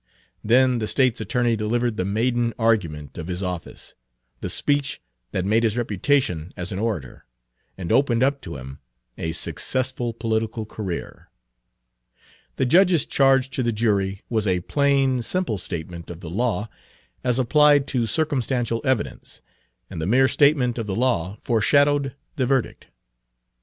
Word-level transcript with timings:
Then 0.43 0.79
the 0.79 0.87
State's 0.87 1.21
attorney 1.21 1.55
delivered 1.55 1.95
the 1.95 2.05
maiden 2.05 2.55
argument 2.57 3.19
of 3.19 3.27
his 3.27 3.43
office, 3.43 3.93
the 4.39 4.49
speech 4.49 4.99
that 5.31 5.45
made 5.45 5.61
his 5.61 5.77
reputation 5.77 6.51
as 6.57 6.71
an 6.71 6.79
orator, 6.79 7.27
and 7.77 7.91
opened 7.91 8.23
up 8.23 8.41
to 8.41 8.55
him 8.57 8.79
a 9.19 9.31
successful 9.31 10.11
political 10.11 10.65
career. 10.65 11.29
The 12.55 12.65
judge's 12.65 13.05
charge 13.05 13.51
to 13.51 13.61
the 13.61 13.71
jury 13.71 14.23
was 14.27 14.47
a 14.47 14.61
plain, 14.61 15.21
simple 15.21 15.59
statement 15.59 16.09
of 16.09 16.19
the 16.19 16.31
law 16.31 16.67
as 17.23 17.37
applied 17.37 17.85
to 17.89 18.07
circumstantial 18.07 18.81
evidence, 18.83 19.43
and 19.87 20.01
the 20.01 20.07
mere 20.07 20.27
statement 20.27 20.79
of 20.79 20.87
the 20.87 20.95
law 20.95 21.37
foreshadowed 21.43 22.15
the 22.37 22.47
verdict. 22.47 22.87